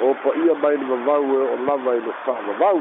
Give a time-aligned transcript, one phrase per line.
[0.00, 2.80] o pa ia mai le vavau e o lava i le fa'avavau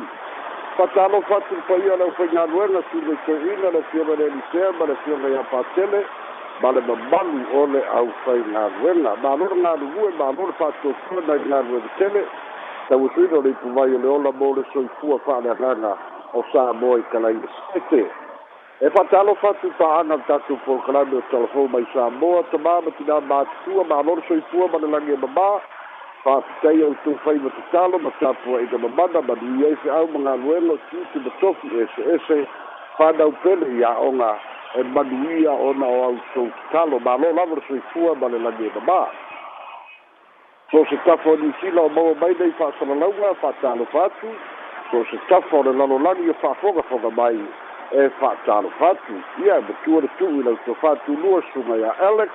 [0.75, 5.43] fatalofa atu pa ia lau faigaluega tuletoina le fiaga le elisea ma le fiaga ia
[5.51, 6.05] patele
[6.61, 12.23] ma le mamalu o le au faigaluega malole galuvue malole fa'atotua nai galuega tele
[12.87, 15.91] tauatuina e o le ipuvai o le ola mo le soifua fa'aleagaga
[16.33, 17.49] o sa moa i kalaia e
[17.89, 18.07] sete
[18.79, 23.19] e fatalofa atu pa'aga le tatou programe o talafou mai sa moa tamā ma tinā
[23.27, 25.49] matutua malole soifua ma le lagi e mamā
[26.23, 29.77] fatai au tu fai ma tutalo ma tapua i tama mana ma e nui ai
[29.83, 32.37] se au ma ngā ruelo tūti ma tofi e se e se
[32.99, 34.31] whanau pele i a o ngā
[34.79, 38.39] e manuia o na o au tu tutalo ma lo lavara sui fua ma le
[38.39, 39.01] lani e tama
[40.71, 44.27] so se tapua ni sila o mawa mai nei fatala launga fatalo fatu
[44.91, 47.39] so se tapua o le lalo lani e fatoga fonga mai
[47.91, 52.29] e fatalo fatu ia e matua le tui lau tu fatu lua sunga ya Alex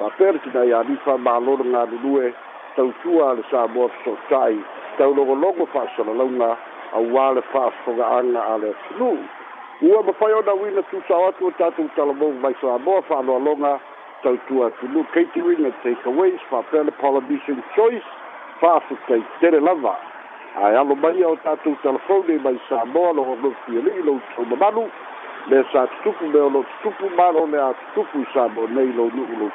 [0.00, 2.49] Fatalo fatu ia nifa ma lo ngā lulue Fatalo
[2.80, 4.56] tautua le sa moa fesoatai
[4.98, 6.50] taulogologo fa'asalalauga
[6.96, 9.18] auā le fa'afoga'aga a le atunuu
[9.92, 13.80] ua mafai ona uina tusao atu o tatou talavou mai samoa fa'aloaloga
[14.22, 18.08] tautua atunuu catering and takeaways fa'apea le polynesian choice
[19.40, 19.96] tele lava
[20.56, 24.88] ae alo maia o tatou telefone mai samoa lo onofiali'i lou taumanalu
[25.50, 28.88] le sa tutupu me o lo tutupu malo le a tutupu i sa mo nei
[28.96, 29.50] lou nu'u lou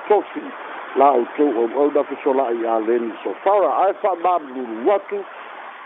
[0.96, 4.40] la o tu o o da fiso la ia len so fara ai fa ba
[4.40, 5.24] bu watu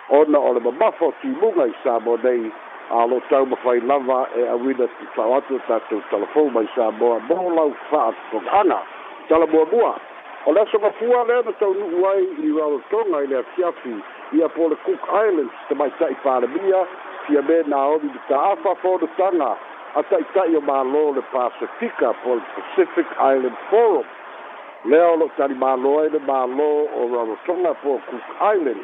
[0.10, 2.52] ona ole ba bafo ti bunga i sa bo dei
[2.90, 6.54] a lo tau ma fai lava e a wida ti fa watu ta tu telefon
[6.54, 8.78] mai sa bo bo la u fa so ana
[9.30, 9.96] tala bo bo
[10.46, 13.28] o la so ma fua le ba tau nu wai i ra o tonga i
[13.28, 13.96] le fiafi
[14.38, 16.86] i a pole cook islands te mai sa i fa le bia
[17.26, 19.58] fia be na o di ta afa fo do tanga
[19.98, 24.06] a ta i ta i o ma lo le pacifica pol pacific island forum
[24.86, 28.80] lea o lo'o talimālo ai le mālō o ralotoga po cook island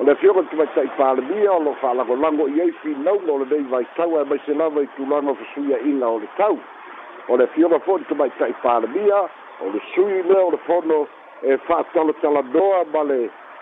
[0.00, 4.16] o le afioga le tumaita'i palemia o lo'o fa'alagolago i ai finauga o lenei vaitau
[4.18, 6.58] ae mai se lava i tulaga o fesuia'iga o le tau
[7.28, 9.20] o le afioga fo'i le tumaita'i palemia
[9.62, 11.06] o le sui lea o le fono
[11.42, 13.20] e fa'atalatalanoa ma le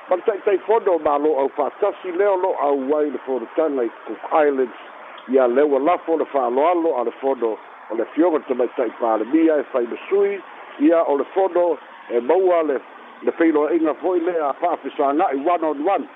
[0.08, 4.24] ma le ta'itaifono mālō au fa'atasi lea o lo'o au ai le fonotaga i cook
[4.32, 4.80] islands
[5.28, 7.52] ia leua lafo o le fa'aloalo a le fono
[7.90, 9.64] o le afioga le tumaita'i palemia e
[10.08, 10.40] sui.
[10.80, 11.78] ia o le fono
[12.10, 12.80] e maua le
[13.22, 16.08] le feilo inga foi le a fa fi sa na one on one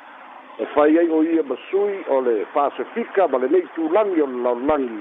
[0.59, 3.89] e fa ia o ia masui o le fa se fika ba le nei tu
[3.91, 5.01] lang yo la lang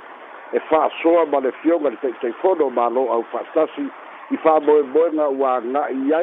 [0.53, 3.90] e fa soa ba le fionga le tei fono ma lo au fa stasi
[4.29, 6.22] i fa bo e bo na wa na ia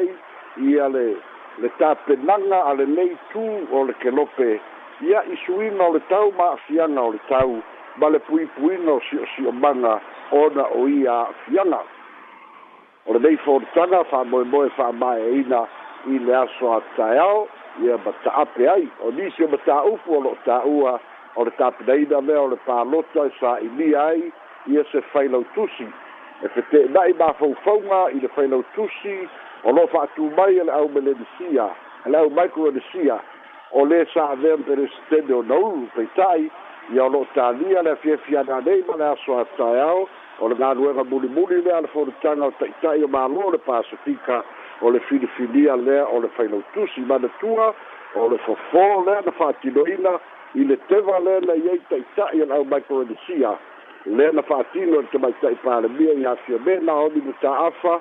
[0.63, 1.17] ia le
[1.59, 3.43] le tape nanga a le nei tu
[3.73, 4.61] o le ke lope
[5.03, 7.59] ia i sui no le tau ma fianga o le tau
[7.97, 9.99] ba le pui pui no si o si o manga
[10.31, 11.83] ona o ia fianga
[13.07, 15.61] o lenei fonotaga fa'amoemoe fa'amae'ina
[16.15, 17.49] i le aso ataeao
[17.85, 20.95] ia ma ta'ape ai o nisi o matā'upu o lo'o tā'ua
[21.37, 24.25] o le tāpinaina lea o le pālota e sā'inia ai
[24.73, 25.85] ia se failau tusi
[26.45, 29.21] e fete'ena'i mafaufauga i le failau tusi
[29.65, 31.69] o lo'o fa'atū mai e le aumelenisia
[32.07, 33.21] e le aumicronesia
[33.73, 36.49] o lē sa'avea peresetene o naulu peita'i
[36.97, 40.07] ia o lo'o tālia le afiafiana nei ma le aso ataeao
[40.41, 44.43] o le galuega mulimuli lea le folitaga o taʻitaʻi o mālo le pasifika
[44.83, 47.75] o le filifilia lea o le failautusi ma le tua
[48.15, 50.19] o le fofō lea na faatinoina
[50.61, 53.53] i le teva lea na iai taʻitaʻi o le au micronesia
[54.07, 57.99] lea na faatino le tamaitaʻi palemia i afia me na oni le tā'afa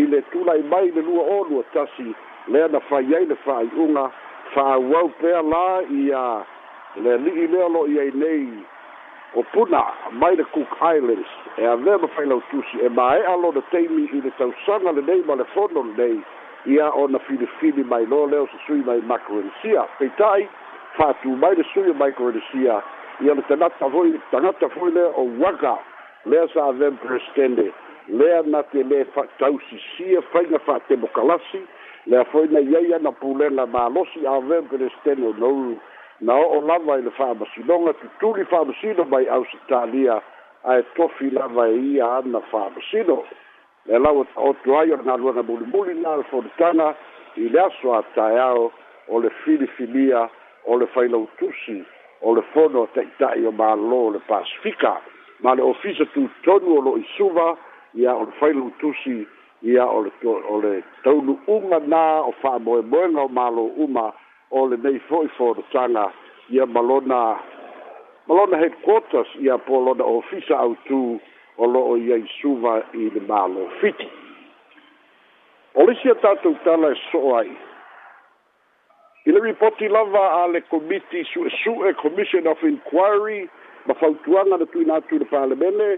[0.00, 2.10] i le tulai mai le lua olu o tasi
[2.48, 4.10] lea na fai ai le faaiʻuga
[4.54, 6.24] faauau pea la ia
[7.02, 8.48] le ali'i lea lo iai nei
[9.36, 9.82] o puna
[10.12, 11.28] mai le cook islands
[11.58, 15.82] e avea mafai lautusi e maea lona taimi i le tausaga lenei ma le fono
[15.84, 16.18] lenei
[16.66, 20.48] ia ona filifili mai lo lea o se sui mai macrolesia peita'i
[20.96, 22.80] faatū mai le sui o microlesia
[23.24, 25.76] ia le tanata foi tagata foi lea o waga
[26.24, 27.72] lea sa avea prestende
[28.08, 29.04] lea na te lē
[29.38, 31.60] tausisia faiga faatemokalasi
[32.06, 35.76] lea foi na iai ana pulega malosi avea prestende o nauru
[36.20, 40.16] na o'o lava i le fa'amasinoga tutuli fa'amasino mai ausitalia
[40.64, 43.16] ae tofi lava e ia ana fa'amasino
[43.86, 46.88] le lau ta'oto ai o le galuega mulimuli na le fonitaga
[47.36, 48.72] i le aso ataeao
[49.08, 50.28] o le filifilia
[50.66, 51.84] o le failautusi
[52.22, 54.98] o le fono ta'ita'i o mālō le pasifika
[55.42, 57.54] ma le ofisa tutonu o lo'o isuva
[57.94, 59.22] ia o le failautusi
[59.62, 64.12] ia o le taunu'uga na o fa'amoemoega o mālō uma
[64.50, 66.08] o le nei foʻi folotaga
[66.50, 67.36] ia malona
[68.28, 71.20] malona headquarters ia po lona ofisa autū
[71.58, 74.08] o loo ia i suva i le mālo fiti
[75.76, 77.50] polisia tatou tala e soo ai
[79.28, 83.48] i le ripoti lava a le committee suʻesuʻe commission of inquiry
[83.86, 85.88] ma fautuaga na tuuina atu i le palemene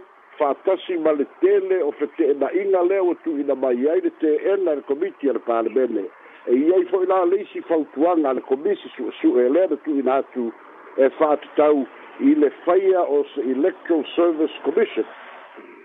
[0.42, 4.82] faatasi ma le tele o fetee naʻiga lea ua tuuina mai ai le teena i
[4.82, 6.06] le committee a le palemene
[6.50, 9.90] e ia i foi la leisi fautuanga le komisi su su e le de tu
[9.94, 10.52] inatu
[10.96, 11.86] e fa tau
[12.18, 15.06] i le faia o se electoral service commission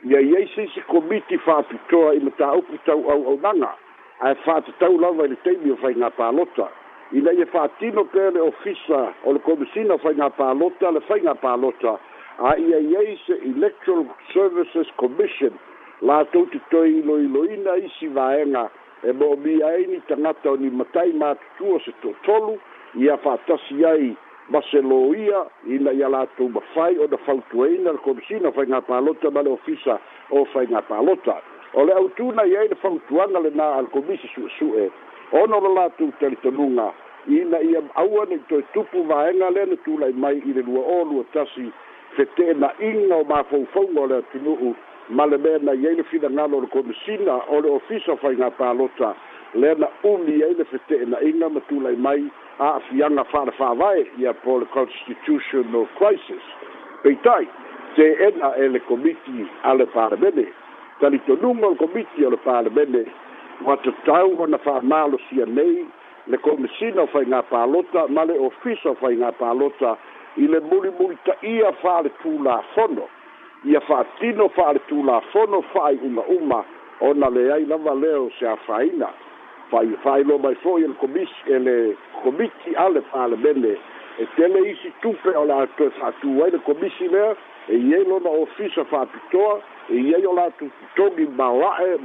[0.10, 3.72] ia ia i sisi komiti fa pitoa i mata upu tau au au nanga
[4.26, 6.68] a fa e tau lava i le teimi o fai ngā pālota
[7.14, 11.02] i le ia fa tino pe le ofisa o le komisina fai ngā pālota le
[11.06, 11.98] fai ngā pālota
[12.42, 15.54] a ia ia i se electoral services commission
[16.02, 21.14] la tau titoi iloiloina isi vaenga ia e mo mi ai ni tangata ni matai
[21.14, 22.56] ma tu se to tolu
[22.98, 24.16] ia fa tasi ai
[24.48, 29.30] Barcelona ina ia la tu ba fai o da faltuena ko sina fa nga palota
[29.30, 30.00] ba le ofisa
[30.32, 31.38] o fa nga palota
[31.74, 34.90] o le autuna ia ina faltuanga le na al komisi su su e
[35.38, 36.90] ono la tu telitonunga
[37.28, 40.82] ina ia aua ni to tupu va ena le tu lai mai i le lua
[40.98, 41.70] o lua tasi
[42.18, 44.74] fetena inga o ma fo fo ngola tinu
[45.10, 49.14] ma le mea na iai le finagalo o le komisina o le ofisa faiga palota
[49.54, 52.24] le e na uli ai le fetee'ena'iga ma tulai mai
[52.60, 56.42] a'afiaga fa'alefa'avae ia po le constitutional crisis
[57.04, 57.46] peitai
[57.96, 60.48] teena e le komiti a le palemene
[61.00, 63.06] talitonuga o le komiti o le palemene
[63.66, 65.86] ua tatau ona fa'amalosia nei
[66.28, 69.98] le komisina o faigā palota ma le ofisa o faigā palota
[70.38, 73.06] i le mulimuli ta'ia fa'ale tulafono
[73.66, 76.66] ia fa'atino fa'aletulafono fa'ai'uma'uma
[77.02, 79.10] ona leai lava leo se afāina
[79.72, 83.74] fai fa'ailoa mai fo'i ele komisi ele komiti ale fa'alemele
[84.20, 87.34] e tele isi tupe o latoe fa'atū ai le komisi lea
[87.68, 89.60] e iai lona ofisa fa'apitoa
[89.90, 91.98] e iai o latou totogi maoa'e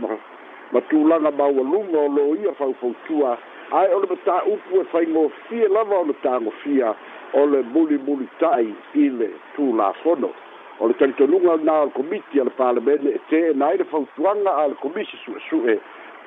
[0.73, 3.37] ma tulaga maualuga o lo ia faufautua
[3.73, 6.95] ae o le matā'upu e faigofie lava o le tagofia
[7.35, 10.33] o le mulimuli ta'i i le tulafono
[10.81, 14.51] o le talitonuga na o le komiti a le palemene e tē ai le fautuaga
[14.63, 15.75] a le komisi suʻesuʻe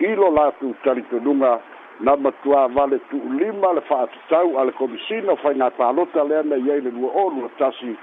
[0.05, 1.51] i lo latou talitonuga
[2.05, 6.81] na matuā vale tu'ulima le fa'atatau a le komisina o faigā palota lea na ai
[6.85, 7.97] le lua olu a tasi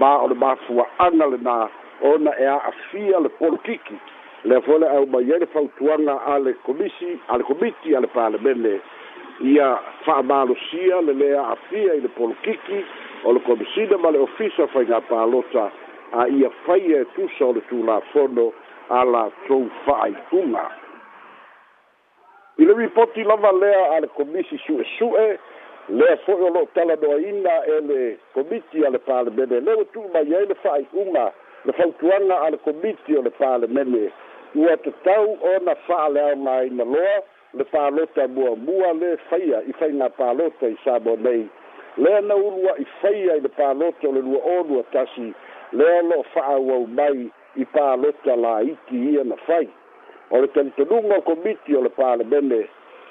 [0.00, 1.68] ma o le mafua'aga lenā
[2.12, 3.96] ona e a'afia le polokiki
[4.44, 8.00] lea foi le au mai ai le fautuaga a le komisi a le komiti a
[8.00, 8.80] le palemene
[9.52, 12.84] ia fa'amalosia le lē a'afia i le polokiki
[13.24, 15.68] o le komisina ma le ofisa faigā palota
[16.12, 18.52] a ia faia e tusa o le tulafono
[18.90, 20.64] a latou fa'aituga
[22.58, 25.38] i le ripoti lava lea a le komisi su'esu'e
[25.88, 30.46] lea fo'i o lo'o talanoaina e le komiti a le palemene lea ua tu'umai ai
[30.46, 31.32] le fa'ai'uga
[31.64, 34.10] le fautuaga a le komiti o le palemene
[34.54, 37.22] ua tatau ona fa'aleaogaina loa
[37.54, 40.98] le palota muamua le faia i faigā palota i sa
[41.96, 45.34] lea na ulu a'i faia i le palota o le lua olu a tasi
[45.72, 49.68] le lea fa fa'aauau mai i pālota la iti ia na fai
[50.30, 52.66] o le talitonuga o komiti o le palemene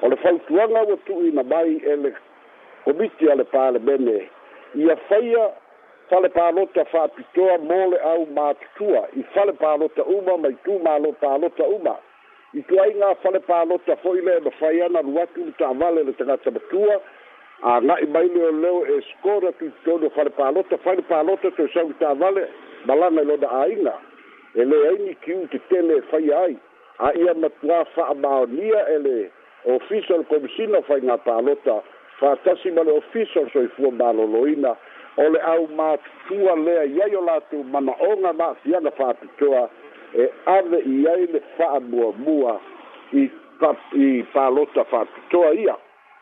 [0.01, 2.13] o le fai tu fautuaga ua tu'uina mai e le
[2.85, 4.27] komiti a le palemene
[4.75, 5.62] ia faia
[6.13, 10.97] fale palota fa pitoa mole au ma tua i fale palota uma mai tu ma
[10.99, 11.95] lo palota uma
[12.53, 16.13] i tu ai nga fale palota foi le do fai ana ruatu ta vale le
[16.13, 17.01] tanga tsa tua
[17.61, 21.67] a nga i mai leo leo e skora tu tolo fale palota fale palota te
[21.73, 22.43] sa ta vale
[22.85, 23.93] bala me lo da aina
[24.53, 26.53] e le ai ni ki te tele fai ai
[26.99, 29.17] a ia ma tua fa baonia ele
[29.75, 31.81] official commissioner fai nga palota
[32.21, 34.82] fa tasi ma le official soi fu ba lo loina lo
[35.17, 39.69] o le au mafua lea i ai o latou manaʻoga mafiaga faapitoa
[40.17, 40.25] e
[40.57, 42.59] ave i ai le fa'amuamua
[43.13, 43.29] i
[43.93, 45.75] i palota faapitoa ia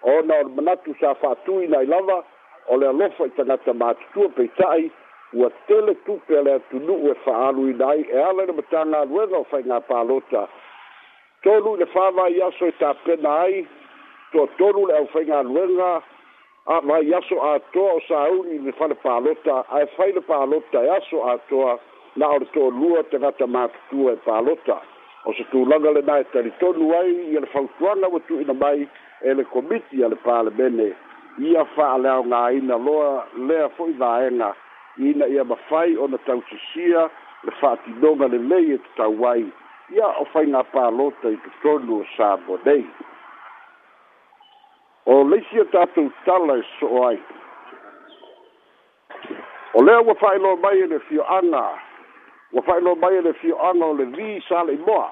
[0.03, 2.23] ona o le manatu sa fa'atuina ai lava
[2.71, 4.91] ole le alofa i tagata matutua peita'i
[5.33, 7.15] ua tele tupe a le atunu'u e
[7.77, 10.47] i ai e ala le matagaluega na faigā palota
[11.43, 13.67] tolu i le fāvai aso e tapena ai
[14.31, 16.01] toatolu le ʻaufaigaluega
[16.67, 20.77] a vai yaso a to sa un ni fale pa lota a fale pa lota
[20.85, 21.79] yaso e a to
[22.15, 24.77] na or to lua te vata ma tu e pa lota
[25.25, 28.53] o se tu langa le na te to luai i le fautuana o tu ina
[28.53, 28.85] mai
[29.25, 30.93] e le komiti ale pa le bene
[31.39, 34.53] ia fa le o nga ina loa le a foi vaena
[35.01, 37.09] ina ia ma fai o na tau tusia
[37.43, 39.49] le fa ti donga le lei e te tau wai
[39.95, 42.85] ia o fai nga pa lota i te tonu o sa bodei
[45.05, 47.19] o leisi e tatou tala e so'o ai
[49.73, 51.73] o lea ua fa'ailoa mai e le fio'aga
[52.53, 55.09] ua fa'ailoa mai e le fio'aga o le vi sa le'i moa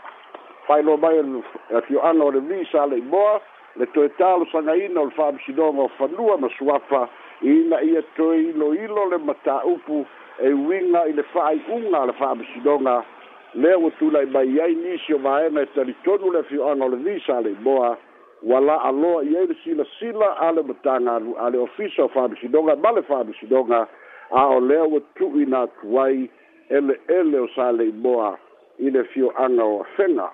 [0.68, 3.42] fa'ailoa mai e fio'aga o le vi sa le'i moa
[3.76, 7.08] le toe talosagaina o le fa'amisinoga o fanua ma suafa
[7.42, 10.06] ina ia toe iloilo le mataupu
[10.40, 13.04] e uiga i le fa'ai'uga a le fa'amisinoga
[13.54, 17.20] lea ua tula'i mai ai nisi o vaega e talitonu le fio'aga o le vi
[17.26, 17.98] sa le'i moa
[18.42, 22.76] ua la aloa i ai le silasila a le matagalu a le ofisa o fa'amisinoga
[22.76, 23.88] ma le fa'amisinoga
[24.32, 25.02] a o lea ua
[25.48, 26.30] na atu ai
[26.70, 28.36] ele'ele o sa le'i moa
[28.80, 30.30] i le fio'aga o afega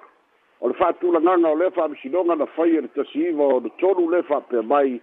[0.62, 4.21] o le fa'atulagaga o lea fa'alusinoga na faia e le tasiiva o le tolu le
[4.24, 5.01] fa'apea mai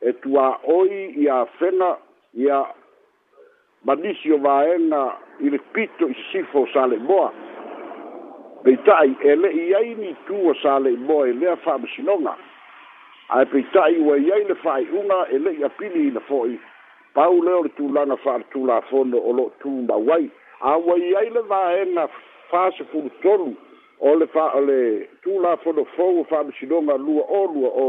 [0.00, 1.96] e tuā'oi ia afega
[2.34, 2.64] ia
[3.84, 5.04] manisi o vaega
[5.40, 7.32] i le pito i sisifo o sa le'i moa
[8.64, 12.32] peita'i e le'i ai ni tu o sa le'i mo e lea fa'amasinoga
[13.36, 16.56] ae peita'i ua i ai le fa'ai'uga e le'i apili ina fo'i
[17.16, 20.30] pau lea o le tulaga fa'alatulafono o lo'o tumau ai
[20.72, 22.08] a ua i ai le vaega
[22.50, 23.52] fasefulutolu
[24.00, 24.80] o le fa o le
[25.26, 27.88] tulafono fou o fa'amasinoga lua o lua o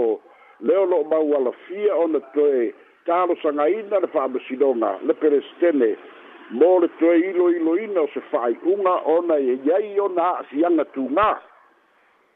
[0.60, 2.74] lea o lo'o maualafia ona toe
[3.08, 5.96] talosagaina le fa'amasinoga le perestene
[6.51, 11.31] mo le toe iloiloina o se fa'aiʻuga ona e iaiai ona a'asiaga tumā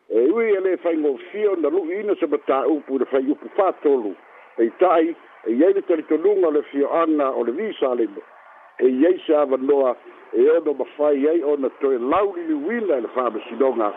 [0.09, 4.15] e ui e lē faigofia ona lu'uina se matāupu i le fai upu fatolu
[4.57, 5.13] peita'i
[5.45, 8.23] e iai e le talitonuga o le fioaga o le visalema
[8.79, 9.95] e iai se avanoa
[10.33, 13.91] e ona mafai ai ona toe lau liliuina i e le fa'amasinoga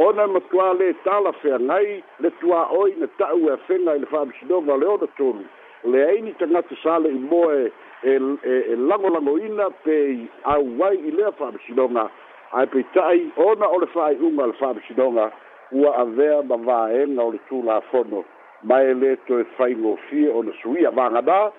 [0.00, 4.76] ona matuā lē tala feagai le tuā'oi na ta'u e afega i le fa'amasinoga o
[4.78, 5.44] le ona tolu
[5.84, 7.68] leai ni tagata sale'i moe
[8.02, 12.08] e e lango e lango ina pe a wai i le fa bisidonga
[12.52, 15.30] ai pe tai ona o le fa i unga le fa bisidonga
[15.72, 18.24] ua a vea ma va e nga o le tu la fono
[18.62, 21.50] mai e le to e fai ngo fi o le sui a vanga da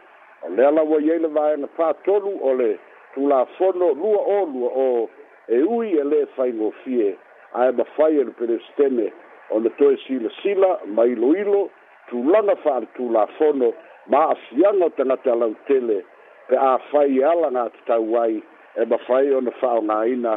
[0.44, 2.78] o le ala wai e le va e nga fa tolu o le
[3.14, 5.10] tu la fono lua o lua o
[5.48, 7.18] e ui e le fai ngo fi e
[7.52, 9.12] ai ma fai e le pere stene
[9.50, 11.70] o le to e sila sila ma ilo ilo
[12.08, 13.74] tu langa fa tu la fono
[14.08, 16.06] ma afianga tangata lau tele
[16.50, 19.98] pe a fai ala ngā te tau wai e ma fai o na whao ngā
[20.14, 20.34] ina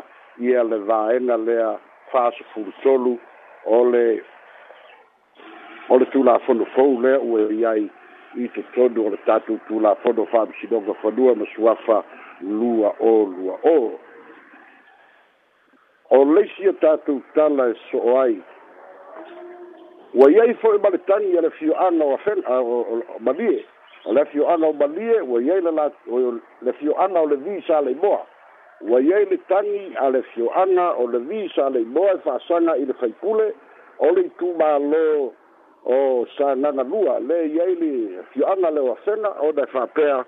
[0.49, 1.69] i a le vāenga lea
[2.13, 3.15] whāsa furutolu
[3.65, 4.03] o le
[5.93, 7.87] o le tūlā whono fau lea ue i ai
[8.45, 11.99] i te tonu o le tātou tūlā whono whām sinonga whanua ma suafa
[12.59, 13.77] lua o lua o
[16.19, 18.37] o leisi o tātou tala e so ai
[20.13, 23.01] ua i ai fo e maletangi a le fio ana o a fena o
[23.31, 23.71] malie o
[24.11, 25.91] le fio ana o malie ua iai le la
[26.63, 28.27] le fio ana o le vi sa lei moa
[28.89, 32.19] ua iai le tagi a le fio ana o le vi sa lei moa e
[32.19, 33.53] fa'asaga i le faipule
[33.99, 35.31] o le itumālō
[35.85, 40.25] o sagaga lua le iai le fio ana le o afega ona e fa'apea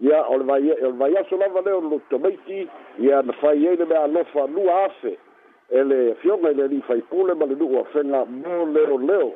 [0.00, 3.68] ia o le vai o le vaiaso lava le o le lotomaiti ia na fai
[3.68, 5.18] ai le mea alofa lua afe
[5.70, 9.34] e le fioga i le li'i faipule ma le nu'u afega mo leoleo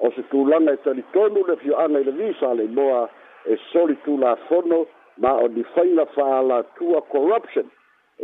[0.00, 3.08] o se tulaga e talitonu le fioaga i le visa a le moa
[3.44, 4.86] e soli tulafono
[5.18, 7.66] ma o ni faila faalatua corruption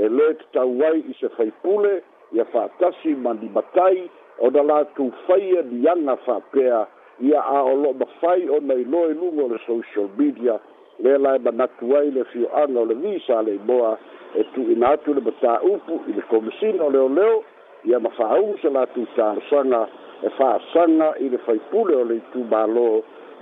[0.02, 2.02] e lē tatau ai i se faipule
[2.32, 4.08] ia faatasi ma limatai
[4.40, 6.86] ona latu faia niaga faapea
[7.20, 10.58] ia aoloo mafai ona i loa i luga o le social media
[11.04, 13.98] le la e manatu ai le fioaga o le visa a le moa
[14.34, 17.44] e tuuina atu le mataupu i le komisina o leoleo
[17.84, 19.88] ia mafaaugu se latu talosaga
[20.22, 22.88] e fa'asaga i le faipule o le itumālō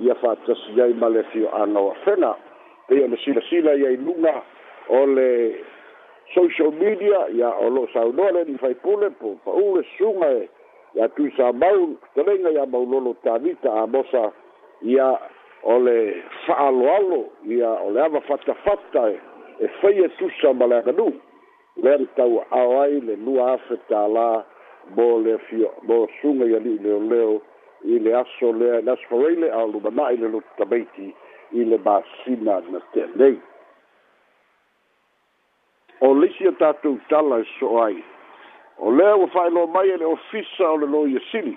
[0.05, 2.33] ia fa'atasi ai ma le fioaga o afena
[2.89, 4.35] peia le silasila iai luga
[4.99, 5.29] o le
[6.35, 10.49] social media ia o lo'o saunoa le ni faipule po pa'u le suga e
[10.97, 14.33] ia tui sa mau telega ia maulolo tanita amosa
[14.83, 15.13] ia
[15.63, 15.99] o le
[16.47, 19.11] fa'aaloalo ia o le ava fatafata
[19.61, 21.07] e faia e e tusa ma le aganu
[21.83, 24.45] lea le tau a'ao ai le lua afe tālā la
[24.97, 26.77] mo le fio mo sunga ya le
[27.09, 27.41] leo
[27.85, 31.15] i le aso le las forele a lu bana i le lu tabeti
[31.53, 33.41] i le ba sina na te nei
[36.01, 38.03] o le sia tatu tala e so ai
[38.79, 41.57] o le o fai lo mai e le ofisa o le lo ye sili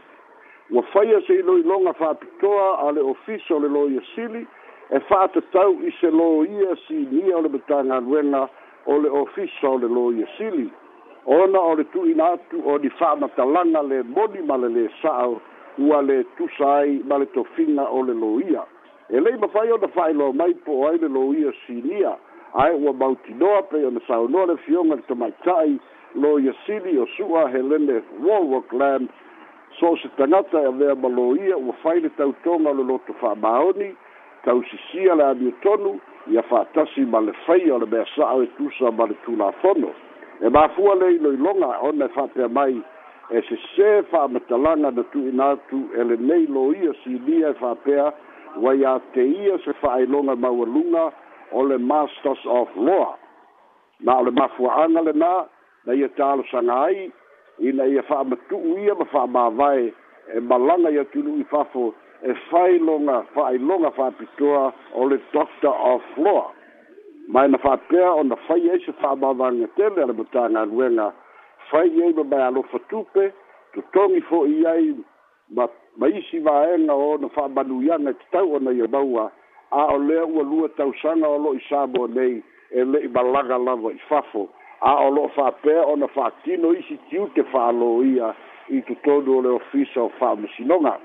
[0.73, 3.99] o fai se lo i longa fa pitoa a le ofisa o le lo ye
[4.15, 4.45] sili
[4.89, 8.47] e fa te tau i se lo ye si ni o le betanga luena
[8.85, 10.71] o le ofisa o le lo ye sili
[11.27, 15.33] ona o le tuuina atu o li fa'amatalaga le moni ma le lē sa'o
[15.83, 18.63] ua le tusa ai ma le tofiga o le lōia
[19.11, 22.13] e lei mafai ona fa'ailoa mai po o ai le lōia sinia
[22.63, 25.75] ae ua mautinoa pei ona saunoa le fioga le tamaita'i
[26.15, 29.09] lōia sili o su'a helene warworkland
[29.79, 33.91] so se tagata e avea ma lōia ua fai le tautoga o le loto fa'amaoni
[34.47, 35.99] tausisia le amiotonu
[36.31, 39.91] ia fa'atasi ma le faia o le mea sa'o e tusa ma le tulafono
[40.41, 42.81] e mafua le iloiloga ona faapea mai
[43.29, 48.11] e sesē faamatalaga na tuuina atu e lenei lo ia silia e faapea
[48.61, 51.11] ua iā te ia se faailoga maualuga
[51.51, 53.15] o le masters of law
[53.99, 55.45] Ma o le mafuaaga lenā
[55.85, 57.11] na ia talosaga ai
[57.67, 59.93] ina ia fa'amatu'u ia ma fa'amāvae
[60.37, 61.93] e malaga ia tulu'i fafo
[62.29, 66.45] e failoga fa'ailoga fa'apitoa o le doctor of law
[67.27, 71.11] mai na fa'apea ona fai ai e se fa'amavaga tele a le matagaluega
[71.69, 73.33] fai e ai mamae alofa tupe
[73.73, 74.95] totogi fo'i ai
[75.49, 75.67] ma
[75.97, 79.31] ma isi vaega o na fa'amanuiaga e tatau ona ia maua
[79.71, 82.41] a o lea ua lua tausaga o lo'i samo nei
[82.71, 84.47] e le'i malaga lava i fafo
[84.79, 88.31] a o lo'o fa'apea ona fa'atino isi tiute fa'alō ia
[88.69, 90.95] i totonu o le ofisa o fa'amasinoga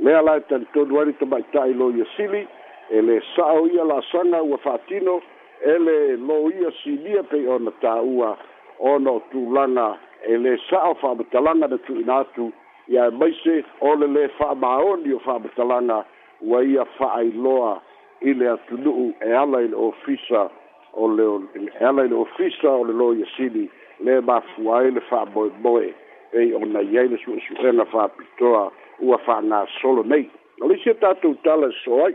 [0.00, 2.42] lea lae talitonu ai li tama ita'i lo ia sili
[2.90, 5.20] e lē sa'o ia la'asaga ua fa'atino
[5.64, 8.36] ele lo ia si lia pe ona ta ua
[8.80, 9.98] ona tu langa
[10.28, 12.52] ele sa o fa betalanga de tu natu
[12.88, 16.04] ya maise ole le fa maoni o fa betalanga
[16.42, 17.80] wa ia fa ai loa
[18.20, 20.50] ile atu nu e ala ile ofisa
[20.94, 23.68] o le e ala ile ofisa o le lo ia si li
[24.00, 25.94] le ma fua ele fa boi boi
[26.32, 30.70] e ona ia ile su su ena fa pitoa ua fa na solo nei lo
[30.72, 32.14] isi tatu tala soai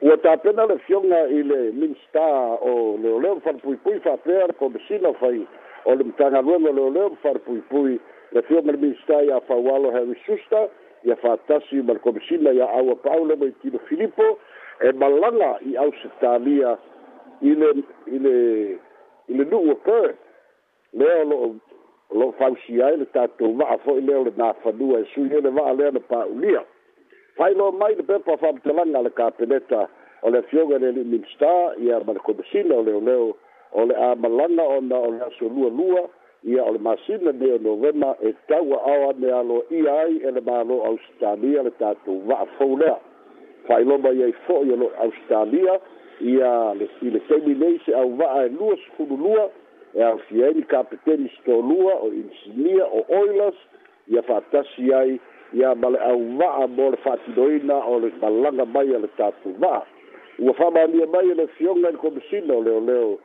[0.00, 2.22] ua tapena le fioga i le minista
[2.60, 5.46] o leoleo mafalapuipui faapea le komesina fai
[5.84, 8.00] o le matagaluega o leoleo mafalapuipui
[8.32, 10.68] le fioga le minista ia faualo harry susta
[11.04, 14.38] ia faatasi ma le komesina ia aua paau le maitino filipo
[14.80, 16.76] e malaga i ausitalia
[17.40, 17.72] i le
[18.06, 18.34] i le
[19.28, 20.14] i le nuu o per
[20.92, 21.56] lea loo
[22.12, 25.40] loo fausi ai le tatou va'a fo'i lea o le nafanua e sui ai e
[25.40, 26.60] le va'a lea na pa'ulia
[27.36, 29.88] fai loa mai le pepa faamatalaga a le kapeneta
[30.22, 33.36] o le afioga le liminista ia ma le komasina o leoleo
[33.72, 36.08] o le a malaga ona o le aso lualua
[36.44, 40.16] ia o le masina lea o novema e tau aao ane aloa e ia ai
[40.16, 42.96] e le malo australia le tatou va'afou lea
[43.68, 45.80] fa'ailoma iai fo'i o lo australia
[46.20, 46.50] ia
[47.02, 49.50] i le taimi nei se auva'a e lua sefulu lua
[49.94, 53.54] e aofia ai li kapeteni stolua o insinia o oilas
[54.08, 55.20] ia fa'atasi ai
[55.52, 59.84] ia ma le auva'a mo le fa'atinoina o le malaga mai a le tatou va'a
[60.38, 63.18] ua fa'amalia mai ole fioga i le komisina o leoleo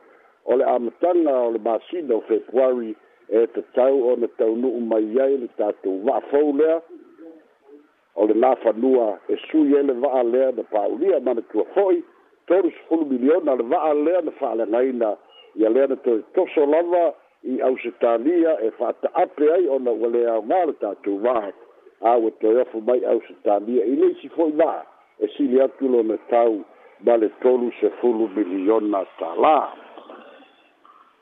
[0.46, 2.96] o le amataga o le masina o februari
[3.28, 6.80] e tatau ona taunu'u mai ai le tatou va'afou lea
[8.16, 12.02] o le lafanua e sui ai le va'a lea na pa'aulia manatua fo'i
[12.46, 15.16] tolusefulu miliona le va'a lea na fa'alegaina
[15.56, 17.12] ia lea na toe toso lava
[17.44, 21.52] i ausitalia e fa'ata'ape ai ona ua le aoga le tatou va
[22.00, 24.84] a ua e toe ofu mai ausitalia i leisi fo'i va'a
[25.20, 26.64] e sili atu lona tau
[27.06, 29.72] male tolu se fulu miliona tala.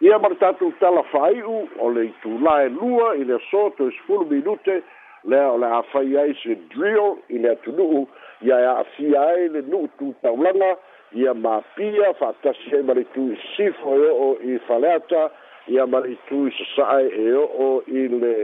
[0.02, 3.92] Ia mar tatu tala faiu o le itu la e lua i le soto e
[3.96, 4.82] sfulu minute
[5.24, 8.06] le o le afai ai se drill i le atunuu
[8.44, 10.76] ia e afi ai le nuu tu taulanga
[11.12, 15.30] ia ma pia fa tasi e mar itu i sifo e o i faleata
[15.68, 18.34] ia mar itu i sasae e o i le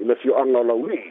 [0.00, 1.08] i le fio anga o lau lii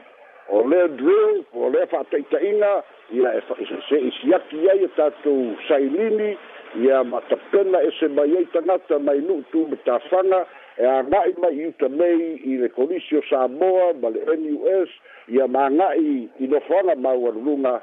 [0.51, 2.71] o le drill o le fa'ataita'iga
[3.15, 6.37] ia e fa'isese isiaki ai e tatou sailini
[6.83, 10.45] ia ma tapena ese mai ai tagata mai nu'u tumatafaga
[10.77, 14.89] e aga'i mai i uta mei i le kolisi o samoa ma le nus
[15.31, 17.73] ia ma aga'i i nofoaga maualuluga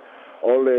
[0.43, 0.79] o le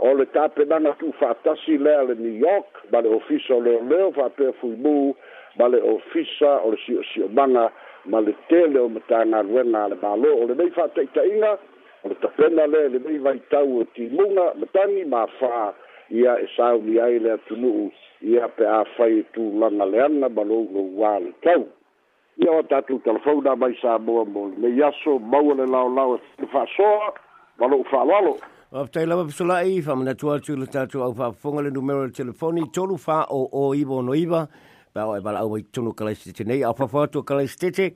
[0.00, 5.12] o le tapenaga tu'ufa'atasi lea le new york ma le ofisa o leoleo fa'apea fuimū
[5.58, 7.68] ma le ofisa o le si'osi'omaga
[8.06, 11.58] ma le tele o matanga ruenga le malo o le nei fata itainga
[12.04, 15.74] o le tapena le le nei vai tau o timunga matangi ma fa
[16.10, 17.90] ia e sao ni aile atunuu
[18.22, 21.68] ia pe a e tu langa le anga ma lo ulo ua le tau
[22.36, 26.20] ia o tatu telefona mai sa moa mo le nei maua le lao lao e
[26.36, 27.12] fai fa soa
[27.58, 28.38] ma lo ufa alalo
[28.70, 32.70] Wa fatai lawa pisola i, whamana tuatua le tatu au whafunga le numero le telefoni,
[32.70, 34.46] tolu wha o o iwo no iwa,
[34.94, 37.94] pa o e wala au mai tono kalaistete nei, au whawhatu o kalaistete,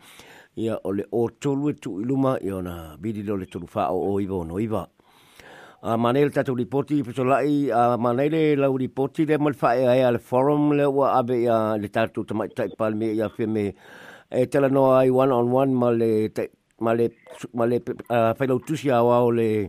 [0.65, 3.99] ia o le o tolu e tu iluma, i ona bidi lo le tolu whao
[4.13, 4.85] o iwa ono iwa.
[5.85, 10.11] A manele tatu ripoti, pito lai, a manele lau ripoti, le mali whae ai a
[10.13, 13.65] le forum le ua abe ia le tatu tamai tai palme ia whi me
[14.31, 16.31] e tala noa ai one on one ma le,
[16.81, 17.11] ma le,
[17.53, 19.69] ma le, ma le uh, whailau tusi a wao le,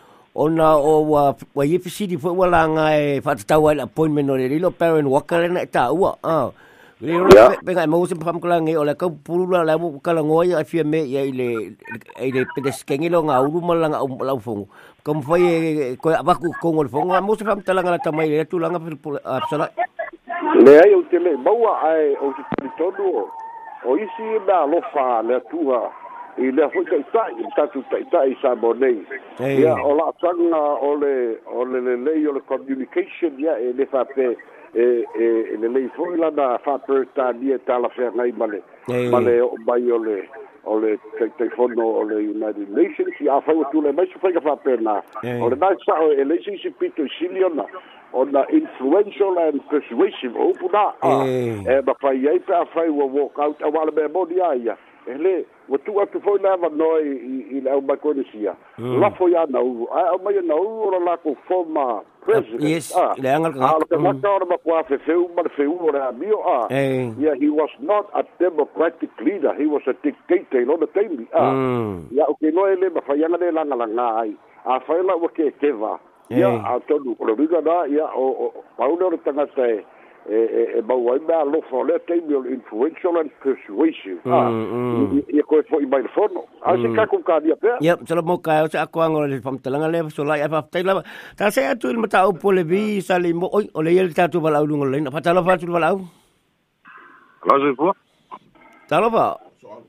[0.33, 4.27] ona o wa wa ye fisi di fwa la nga e fatu tau ai appointment
[4.31, 6.47] no le lilo parent worker le na ta ua a
[7.03, 7.59] le ro ya.
[7.59, 10.63] pe nga mo sim pam kala nge ola ka pulu la la kala ngo ya
[10.63, 11.75] fia me ya ile
[12.15, 14.71] ya ile pe des kengi lo nga uru mala nga um la fungu
[15.03, 17.99] kom fwa ye ko ba ku ko ngol fungu mo sim pam tala nga la
[17.99, 19.67] tamai le tu la nga pul pul a sala
[20.63, 21.51] le ai o tele ba
[21.91, 22.31] ai o
[22.79, 23.27] tu to
[23.83, 26.00] o isi ba lo fa le tua
[26.37, 29.01] i lea fo'i ta'itai i tatou ta'itai sa mo nei
[29.57, 34.37] ia o la'asaga o le o le lelei o le communication ia e le fape
[34.73, 38.63] e e lelei fo'i lana fa'aperitalia talafeagai ma le
[39.09, 40.23] ma le o'o mai o le
[40.63, 44.97] o le taitaifono o le united nations ia afaiua tule mai sofaiga fa'apenā
[45.41, 47.43] o lenā sa'o e leisi isi pito i sili
[48.13, 50.93] ona influential and persuasive o upunā
[51.27, 55.77] e mafai ai pe afai ua walkout aua'ale mea moni a ia e le wa
[55.77, 58.99] tu atu foi la va noi i i la ba konesia mm.
[59.03, 61.85] la foi ana u a o mai na u ora la ko forma
[62.25, 63.39] president yes ah, le ka
[64.05, 64.99] ma ka
[65.65, 66.57] u ora mio a
[67.23, 71.39] yeah he was not a democratic leader he was a dictator no the table a
[71.39, 72.19] ya mm.
[72.27, 74.35] o ke no ele ba fa yanga le la la na ai
[74.73, 75.93] a fa la o ke ke va
[76.29, 79.31] ya a to lu ro biga da ya o pa u le ta
[80.29, 84.33] e e e mau ai mea lofa o lea teimi ole influential and persuasive mm,
[84.33, 85.25] a ah, mm.
[85.33, 86.95] ia koe fo'i mai lefono a se mm.
[86.99, 89.99] kako kādia pea ia sala mo kai e o se ako angola le whamtalanga le
[90.13, 91.01] so lai apa aftai lava
[91.37, 94.13] ta se atu ili mata au pole vi sa le mo oi ole ia le
[94.13, 95.99] tatu wala au lungo lein apata lofa atu wala au
[97.41, 97.93] alo soi fua
[98.89, 99.25] ta lofa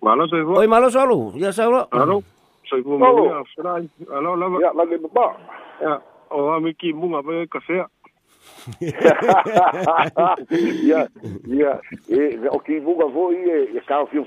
[0.01, 2.17] malo soi fua oi malo soi alu ia sa ulo alo
[2.73, 2.99] soi fua oh.
[2.99, 3.43] mo ia
[4.17, 5.27] alo lava ia lage baba
[5.85, 6.01] ia
[6.33, 7.85] o ami ki munga pa ia kasea
[10.91, 11.01] ja,
[11.63, 11.73] ja.
[12.51, 13.41] Okay, ki vuga ik i
[13.77, 14.27] e ka o fiu de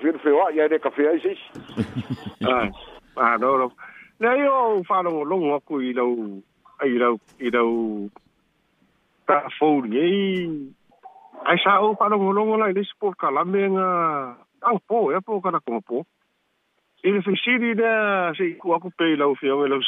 [2.48, 2.66] ah
[3.16, 3.36] ah
[5.30, 6.42] longo aku i lau
[6.84, 8.10] i lau i lau
[9.28, 9.98] ta hij ni
[11.46, 15.40] ai sa o pa no longo lai lis por kala menga au po e po
[15.42, 16.06] kana ko po
[17.04, 19.82] i le fesili lea seʻi kuaku pei lau fiauga lau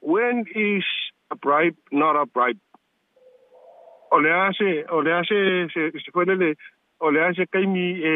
[0.00, 0.84] when is
[1.34, 2.58] a bribe, not a bribe.
[4.10, 5.38] O le ase, o le ase,
[5.74, 6.54] se, se fwene le,
[7.02, 8.14] o le ase kaimi e,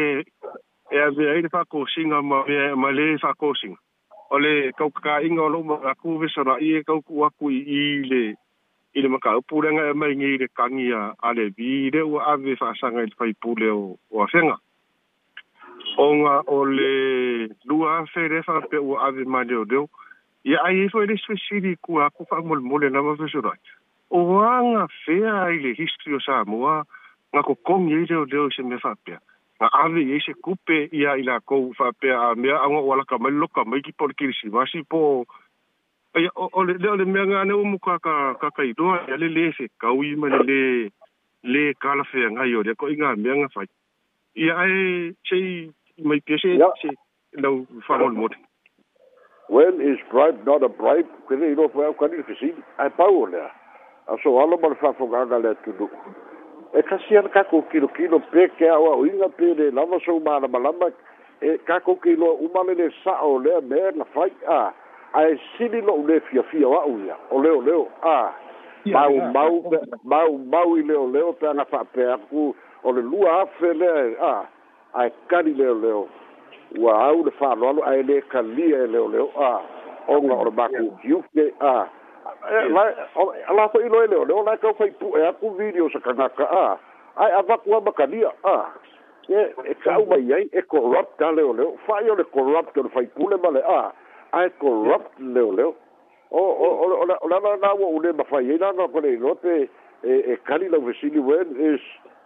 [0.89, 3.75] e a vea ele fa kosinga, ma, e, ma le fa kosinga.
[4.31, 7.59] O le kaukaka inga o lo ma a kuwe sara i e kauku waku i
[7.67, 8.23] i le,
[8.95, 12.55] i le maka upurenga e mai ngei le kangi a ale vi, le ua ave
[12.59, 14.55] fa sanga ele fai pule o, o a fenga.
[15.99, 16.91] O nga o le
[17.67, 19.87] lua fere fa pe ua ave ma leo leo,
[20.43, 23.59] ia ai e foi lesu sili ku a ku fa mol mol na mafeso rai
[24.09, 26.83] o wanga fea ai le history o Samoa
[27.33, 29.19] nga ko kong ye jo de o se me fa pia
[29.59, 33.03] nga ave ye se kupe ia ila ko fa pia a me a nga wala
[33.03, 35.25] ka mai lo ka mai ki por ki si ma si po
[36.15, 38.95] ai o le le me nga ne o mu ka ka ka ka i do
[38.95, 40.59] ia le le se ka u i ma le le
[41.51, 43.67] le ka la fea nga yo de ko inga me nga fa
[44.39, 44.79] ia ai
[45.27, 45.69] sei
[46.07, 46.89] mai pia se se
[47.43, 47.51] lo
[47.83, 48.33] fa mol mol
[49.49, 51.09] Well, is bribe not a bribe?
[51.27, 53.47] Kere i rofa au kani fisi, ai pau lea.
[54.07, 55.87] A so ala mar whafongaga lea tunu.
[56.77, 60.47] E kasi ana kako kilo kilo pe ke awa uinga pe le lava so mana
[60.47, 60.91] malama,
[61.41, 64.69] e kako kilo umale le sao lea me la fai a.
[65.17, 68.29] Ai sili lo le fia fia wa uia, o leo leo a.
[68.85, 69.63] Mau mau,
[70.03, 74.33] mau mau i leo leo pe ana whapea ku, o le lua afe lea a.
[75.01, 76.07] kani kari leo leo.
[76.77, 79.61] ua au le fa'aloalo ae lē kalia e leoleo a
[80.07, 81.73] oga o le makukiuke a
[82.51, 82.83] e, la
[83.57, 86.77] la fo'i loe leoleo lae kau faipu'e aku video sa kagaka a
[87.25, 88.57] ae awaku ama kalia a
[89.27, 92.89] e, e ka'u mai ai e corrupt a leoleo fa'i o le corrupt o le
[92.89, 93.91] faipule ma le a
[94.31, 95.73] ae corrupt leoleo
[96.31, 99.69] o o le ala na ua'u lē mafai ai e laga kaleilo pe
[100.03, 101.81] e kali lauvesili when is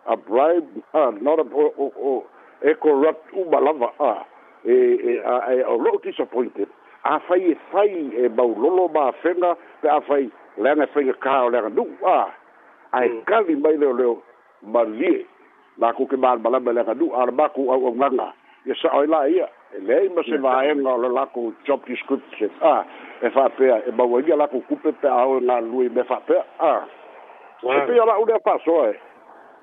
[0.05, 2.23] a bribe a not a o o
[2.61, 4.25] e corrupt uma lava a ah
[4.63, 6.67] e e a e o lo disappointed
[7.03, 10.85] a fai e fai e ba lo lo ba fenga pe a fai le na
[10.87, 12.31] fai ka o le nu a
[12.91, 13.23] a e mm.
[13.27, 14.07] kali mai le le
[14.63, 15.27] ma li
[15.77, 18.33] ma ku ke ba ba la le nu a ba ku au au nga
[18.65, 21.53] ye sa ai la ia e le ma se va e no le la ku
[21.67, 22.83] job description a
[23.19, 25.59] e fa pe e ba wa ia la ku ku pe pe a o na
[25.59, 26.73] lui me fa pe a
[27.67, 28.95] e pe ia la u le pa so e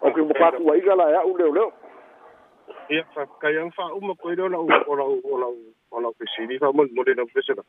[0.05, 1.71] o ke bu ka ku ia la ia e u le le
[2.91, 5.55] ia fa kai ang fa uma ko ro lau o lau o lau
[5.95, 7.63] o lau ke si fa mo mo le no pese na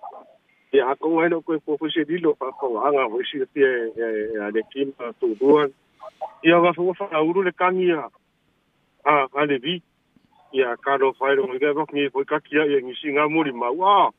[0.73, 3.61] ia ko ngai no ko po pese di lo fa ko anga o si te
[3.61, 4.89] e a le kim
[5.21, 5.69] tu duan
[6.41, 8.09] ia ga fo fa uru le kangia
[9.05, 9.77] a a le vi
[10.57, 13.45] ia ka ro fa ro ngai ba ni fo ka kia ia ni singa mo
[13.45, 14.09] ri ma wa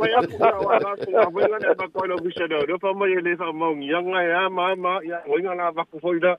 [0.00, 3.04] Vai a puta wa la ko wa ngana ba ko lo bisedo do fa mo
[3.04, 5.98] ye le fa mo ngi nga ya ma ma ya ngi nga na ba ko
[6.00, 6.38] fo ida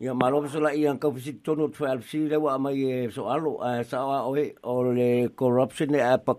[0.00, 3.12] Ya malo so la ia ka fisik tonu tu al si le wa mai eh,
[3.12, 6.32] so alo a eh, sa wa o e o le corruption e pa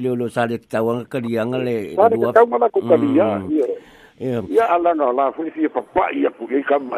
[0.00, 3.68] le lo sa tawang ka dia nga le dua ka ma ko ka Ya,
[4.16, 6.96] ia ia ala no la fu si pa pa ia ku e ka ma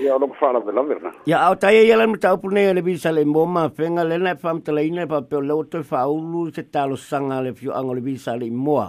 [0.00, 2.72] ia lo fa la vela verna ia au tai ia le lah, mta pu ne
[2.72, 6.08] le bisa le moma fenga le na fam tele ina pa pe lo to fa
[6.08, 8.88] u lu se talo sanga le fiu angole bisa le moa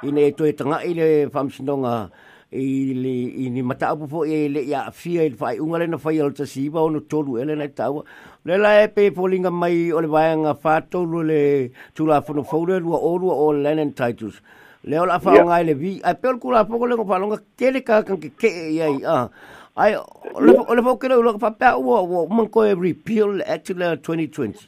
[0.00, 0.80] ine to e tanga
[1.28, 2.08] fam sinonga ia
[2.52, 3.08] i le
[3.46, 6.32] i ni mata apu fo e le ia fia i fai unga lena fai al
[6.32, 8.02] tasiba ono tolu ele na tau
[8.44, 12.98] le la e pe polinga mai o le vaenga fatolu le tula fono faule lua
[12.98, 14.42] olua o Lennon Titus
[14.82, 18.02] le ola fa nga le vi a pel kula po le ko palonga tele ka
[18.02, 18.50] kan ke ke
[18.82, 19.30] ai a
[19.78, 19.94] ai
[20.42, 23.94] le le fo kele lo pa pa wo wo man ko e repeal act le
[23.94, 24.58] 2020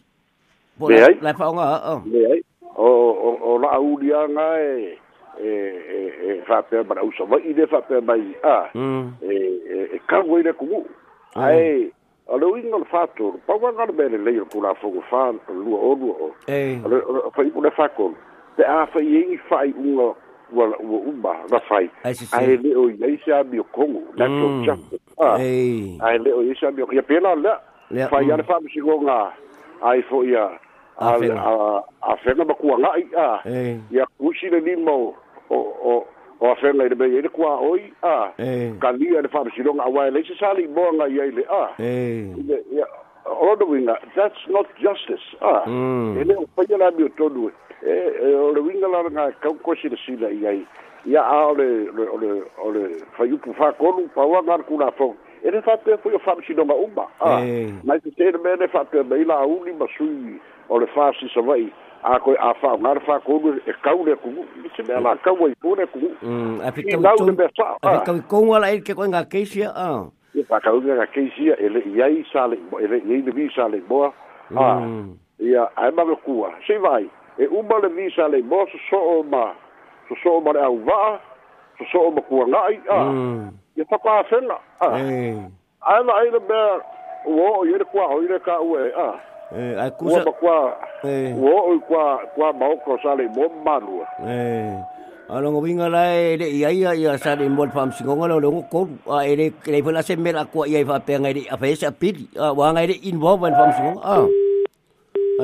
[0.87, 2.40] le ai la fa nga a le ai
[2.79, 2.87] o
[3.42, 5.02] o la aulia nga e
[5.38, 5.49] e
[6.25, 9.12] eh, whapea eh, eh, mana usa wai ine whapea mai a ah, mm.
[9.95, 10.85] e kango ine kumu
[11.35, 11.92] ah, ai
[12.27, 16.14] o leo inga le whātoro pauanga le mele leira kula whongo whān lua o lua
[16.21, 16.35] o
[17.37, 18.14] whai pune whakoro
[18.57, 20.14] te a whai e i whai unga
[20.53, 21.90] ua umba na whai
[22.33, 24.66] ai leo i eise a mio kongo na tō mm.
[24.66, 25.37] chapo ah.
[25.38, 28.33] ai leo i eise a mio ia pēla lea whai mm.
[28.33, 29.31] ane whāmisi ngā
[29.83, 30.51] ai fo ya
[30.99, 33.77] afega makuaga'i a eh.
[33.91, 35.15] ia kuisi le lima o
[35.51, 36.07] o
[36.51, 38.73] afega i le mei ai le kua oi a eh.
[38.81, 42.29] kalia le fa'amasiloga auae lai se sa li'imoaga i ai le a eh.
[42.73, 42.87] ia
[43.25, 46.19] olonuiga that's not justice a hmm.
[46.21, 47.51] ele lē o faia lami o tonu
[47.83, 47.93] e
[48.37, 50.65] o le uiga la gakau kosi le sila i ai
[51.07, 52.83] ia a ole ole ole
[53.17, 57.41] faiupu fakolu pauaga le kulafoga e le fa'apea foi o fa'amasinoga uma a
[57.85, 61.70] mai tetele mea le fa'apea mai la'auli ma sui o le fasi sa vai
[62.03, 64.31] a koe a fa ngar fa ko e kau ku
[64.77, 67.35] se me la kau e ko ku mm, a pe kau tu
[67.83, 70.79] a pe kau ko ngala e ke ko nga ke sia a e pa kau
[70.83, 74.11] nga ke sia e yai sale e le yai le vi e sale boa
[74.59, 75.14] a mm.
[75.38, 77.07] ia a ma le ku a se vai
[77.38, 79.44] e u ma le vi sale bo so so ma
[80.09, 81.18] so so ma au va
[81.79, 82.98] so so ma ku nga ai a
[83.79, 84.59] e pa pa sen a
[85.94, 86.61] a ma ai le ba
[87.27, 89.14] wo ye le ku a ye le ka u a
[89.55, 90.59] e ai kusa ua qua,
[91.05, 94.37] e ua oi kua kua maoko sale mo marua e
[95.33, 98.62] Alo ngo winga lai de ia ia ia sa de mo fam singonga lo ngo
[98.73, 98.81] ko
[99.17, 101.88] a ele le pela se mera ko ia fa pe ngai de a fe se
[102.01, 104.19] pili wa ngai de involve fam singonga a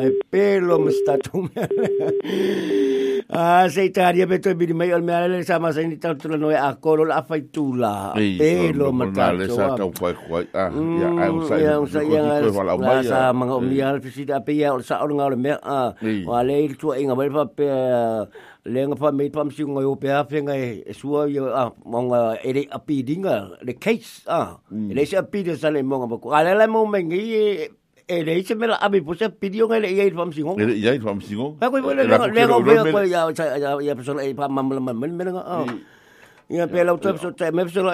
[0.03, 1.41] ai pelo me sta tu
[3.31, 5.13] Ah, se ita ria pe to bi mai al me
[5.45, 8.13] sa ma sen ita tulo noi a kolo la fai tula.
[8.17, 10.49] E lo ma ta le sa ta un fai kwai.
[10.57, 11.61] Ah, hmm, ya ai ah, usa eh.
[11.61, 11.61] ah.
[11.61, 11.63] eh.
[11.69, 13.05] eh, ya usa ah, ya la mai.
[13.05, 15.93] Sa ma ngom ya al fisi ta pe ya al sa al ngal me a.
[16.25, 17.69] Wa le il tu inga mai fa pe
[18.73, 21.99] le nga fa me pa msi ngoi pe a fe nga e sua a ma
[22.09, 24.57] nga e a pi le case a.
[24.73, 26.17] Le sa pi de sa le mo nga ba.
[26.33, 27.69] Ale la mo me ngi
[28.11, 30.55] Eh, le ise mela ame po se pidi onga le iai fam singo.
[30.57, 31.57] Le iai fam singo.
[31.61, 34.81] Ha koi po le Kau vea koi ya ya ya ya persona e pa mamla
[34.81, 35.67] mamla mela Kau,
[36.49, 37.69] Ya pe la utra so Macam mana?
[37.69, 37.93] persona.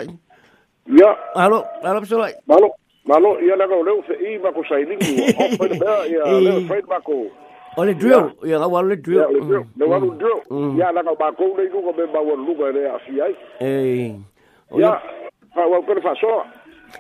[0.87, 1.11] Ya.
[1.35, 2.31] Halo, halo persona.
[2.47, 2.71] Halo.
[3.11, 4.95] Malo, ia nak gaureu se i mako saini,
[5.35, 7.15] o pa le bea, ia le fai mako.
[7.83, 8.57] le drill, ia ya.
[8.63, 9.19] la ya, wale drill.
[9.19, 9.91] Ia ya, le drill, le hmm.
[9.91, 10.19] wale hmm.
[10.23, 10.39] drill.
[10.79, 10.95] Ia hmm.
[10.97, 13.35] nak gaureu mako le ikuka me mawa luga e le a fiai.
[13.59, 14.15] Ei.
[14.79, 14.95] Ia,
[15.59, 16.13] fa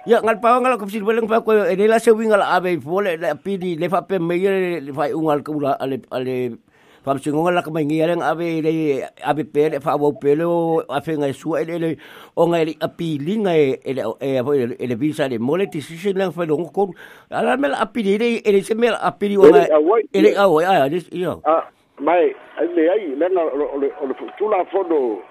[0.03, 3.15] Ya ngal pa ngal ko sil beleng pa ko ni la sewi ngal abe vole
[3.15, 6.59] la pidi le fa pe me yele le fa ungal ko la ale ale
[7.07, 8.75] fa msi ngal ko me ngiereng abe le
[9.23, 11.89] abe pe le fa bo pe lo a fe ngai su ele le
[12.35, 15.95] o ngai le apili ngai ele e a vole ele visa le mole ti si
[15.95, 16.91] sin lang fa lo ko
[17.31, 19.69] ala me la apili le ele se me apili o ngai
[20.13, 21.71] ele a o ya ya dis yo ah
[22.03, 22.35] mai
[22.75, 25.23] le ai le na o le o le tu la fodo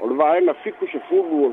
[0.00, 1.52] o le va ai na fiku se fulu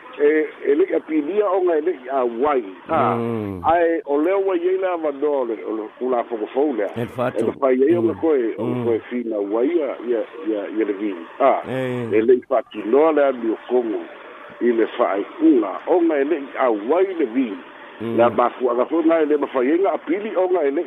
[0.19, 3.15] e e le apilia o nga e le a wai ha ah.
[3.15, 3.61] mm.
[3.65, 6.35] ai o e le e o ye la va do le o le fula fo
[6.53, 8.83] fo le e fa to e fa ye o le koe o mm.
[8.85, 10.21] koe fina wai ya ya
[10.51, 14.01] ya ye le vin ha e le fa ki no le a bi o kongo
[14.61, 17.55] i le fa ai fula o nga le a wai le vin
[18.01, 20.85] la mafua ga fuga e le mafaiega apili oga e lei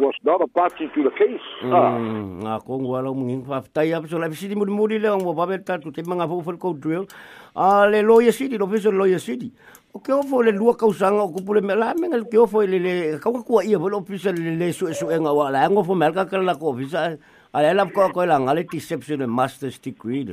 [0.00, 1.92] was not a party to the case hmm, ah,
[2.40, 6.26] ga kogoala umugiga faafetai a peso laifesili mulimuli le lah aua vave tatu te maga
[6.28, 7.04] foufalikoutrail
[7.54, 9.52] a ah, le lawyer city lofeso le lawyer city
[9.92, 13.18] o ke ofo le lua kausaga o kupu lemea la mega ke ofo i lele
[13.20, 17.18] kaukakuaia fo le ofisa lele suʻesuʻega ua alaega ofo mea lekakalalako ofisa
[17.52, 20.24] ale la fokaako e lagale deception and masters degree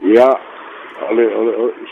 [0.00, 0.30] ia
[1.10, 1.24] ale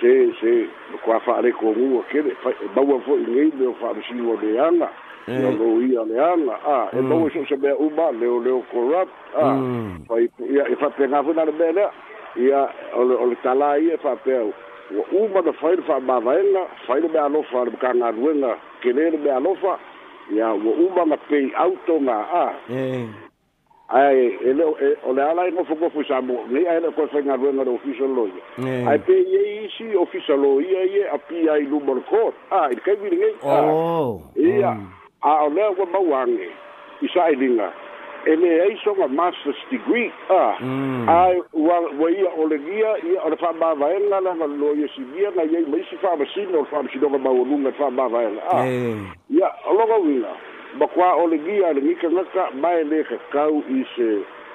[0.01, 0.51] se se
[0.99, 2.37] kua fa'alekoguga kele
[2.75, 4.89] maua fo'i gei leo fa'amasino le aga
[5.29, 5.41] eh.
[5.43, 7.09] ia lou ia le aga a e mm.
[7.09, 9.43] maua so se mea uma leoleo corrupt a
[10.09, 10.55] fai mm.
[10.55, 11.91] ia e fa'apega foi na le mea lea
[12.37, 13.37] ia o le
[13.83, 18.57] ia e fa'apea ua uma na fai le fa'amavaega fai le mea alofa le makagaluega
[18.83, 19.79] kelē le mea alofa
[20.35, 23.05] ia ua uma na pei autoga a eh.
[23.91, 27.37] ai ele e, ole ala e no fuko fu samu ni ai ko fe nga
[27.37, 28.33] ruenga de ofiso loi
[28.89, 32.95] ai pe ye isi ofiso loi ai e api ai lu morko ai ah, kai
[32.97, 33.67] vi ngai ah.
[33.67, 34.83] oh ia oh.
[35.27, 36.39] a ole wa ma wang
[37.03, 37.73] i sai linga
[38.27, 40.55] ele ai so nga master's degree a ah.
[40.63, 41.09] mm.
[41.11, 44.71] ai wa wa ia ole via ia ole fa ba va ela la ma lo
[44.75, 47.19] ye si via na ye mai si fa ba si no fa si do ma
[47.29, 48.63] wa lu ma fa ba va ela
[49.31, 50.23] ia logo wi
[50.79, 54.09] ma kwa o le gia le ngika ngaka mai le ka kau i se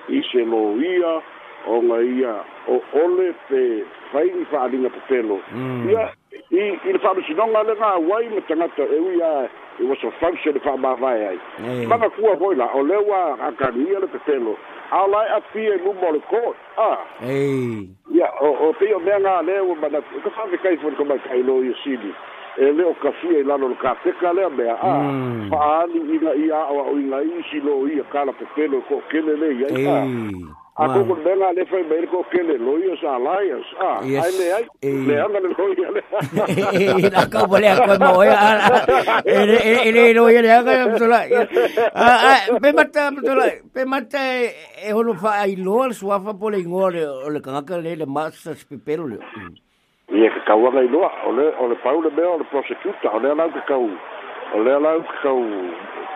[0.10, 1.14] i se lo ia
[1.68, 2.34] o nga ia
[2.68, 3.62] o ole pe
[4.12, 5.90] fai ni fa alinga pa pelo mm.
[5.90, 6.04] ia
[6.52, 9.48] i i le fabu sinonga le nga wai me tangata e ui a
[9.78, 12.68] i e was a function le fa ma vai ai ma ka kua koi la
[12.74, 14.56] o le wa a ka nia le pa pelo
[14.92, 16.92] a lai a fia i lumo le ko a
[18.18, 21.18] ia o pio mea nga le wa ma na ka fa vikai fo ni koma
[21.28, 22.12] kai lo i sili
[22.58, 24.92] e le o kafia i e lalo le kateka lea mea a
[25.52, 26.14] fa'aali mm.
[26.18, 29.96] ina i a'oa'oiga isi lo ia kala pepelo e ko'okele lei ai a
[30.76, 34.24] a koko lega ale fai mai le ko'okele lo ia sa laia sa a ae
[34.24, 38.52] me ai leaga le loia lea kauma lea koe maoia a
[39.26, 44.24] ele e, e, loia leaga matola'i pemata matola'i pemata
[44.88, 48.64] e holo fa'ailoa le suafa po le igoa le o le kagaka le le masas
[48.64, 49.65] pepelo leo mm.
[50.14, 53.10] Ia ke kau anga i loa, o le, o le paule mea, o le prosecutor,
[53.14, 53.88] o lea lau ke kau,
[54.54, 55.40] o lea lau ke kau,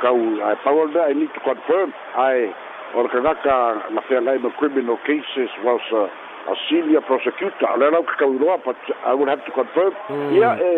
[0.03, 2.53] kau, ai paua lea, I need to confirm, ai,
[2.93, 3.55] o le kangaka
[3.89, 8.13] na whengai ma criminal cases was a, eh, a senior prosecutor, o lea lau ke
[8.21, 9.89] kau i but I would have to confirm,
[10.37, 10.71] ia e,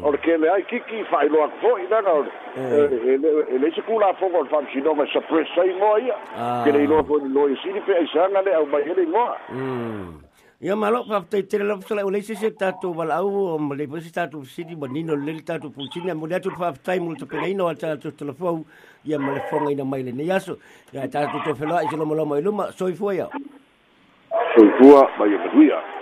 [0.00, 2.18] o le kele ai kiki, whai loa ke fōi nanga,
[2.64, 6.16] e le se kula fongo, o le whamsinonga, sa presa i moa ia,
[6.64, 10.22] kele i loa kone loa i sini, pe ai sanga le, au mai hele i
[10.64, 13.84] Ya malo pa te tele lo sala ulai sisi ta tu bal au mo le
[13.86, 16.72] pusi ta tu sidi bo nino le ta tu pusi ne mo le tu pa
[16.72, 18.64] tai mo tu pele ino ta tu telefon
[19.04, 20.56] ya mo le fonga ina mai le ne yaso
[20.90, 23.28] ya ta tu te felo eh, lama, lo mo lo fua, lo ma soifua ya
[24.72, 25.93] soifua